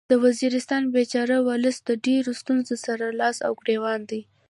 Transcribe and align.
د 0.11 0.13
وزیرستان 0.25 0.83
بیچاره 0.95 1.37
ولس 1.47 1.77
د 1.83 1.89
ډیرو 2.05 2.31
ستونځو 2.41 2.75
سره 2.85 3.05
لاس 3.19 3.37
او 3.47 3.51
ګریوان 3.61 4.01
دی 4.09 4.21